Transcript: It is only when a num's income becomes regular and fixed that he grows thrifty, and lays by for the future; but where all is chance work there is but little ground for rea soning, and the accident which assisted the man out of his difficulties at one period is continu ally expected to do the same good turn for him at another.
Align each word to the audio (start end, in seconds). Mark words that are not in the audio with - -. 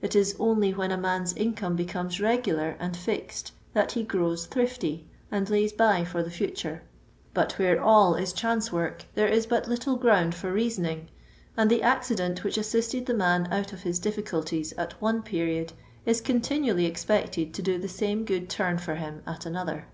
It 0.00 0.14
is 0.14 0.36
only 0.38 0.72
when 0.72 0.92
a 0.92 0.96
num's 0.96 1.32
income 1.32 1.74
becomes 1.74 2.20
regular 2.20 2.76
and 2.78 2.96
fixed 2.96 3.50
that 3.72 3.90
he 3.90 4.04
grows 4.04 4.46
thrifty, 4.46 5.04
and 5.32 5.50
lays 5.50 5.72
by 5.72 6.04
for 6.04 6.22
the 6.22 6.30
future; 6.30 6.84
but 7.34 7.58
where 7.58 7.82
all 7.82 8.14
is 8.14 8.32
chance 8.32 8.70
work 8.70 9.06
there 9.16 9.26
is 9.26 9.46
but 9.46 9.66
little 9.66 9.96
ground 9.96 10.36
for 10.36 10.52
rea 10.52 10.70
soning, 10.70 11.06
and 11.56 11.72
the 11.72 11.82
accident 11.82 12.44
which 12.44 12.56
assisted 12.56 13.06
the 13.06 13.14
man 13.14 13.48
out 13.50 13.72
of 13.72 13.80
his 13.82 13.98
difficulties 13.98 14.70
at 14.74 14.92
one 15.02 15.24
period 15.24 15.72
is 16.06 16.22
continu 16.22 16.70
ally 16.70 16.84
expected 16.84 17.52
to 17.52 17.60
do 17.60 17.78
the 17.78 17.88
same 17.88 18.24
good 18.24 18.48
turn 18.48 18.78
for 18.78 18.94
him 18.94 19.24
at 19.26 19.44
another. 19.44 19.88